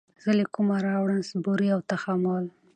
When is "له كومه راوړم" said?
0.39-1.21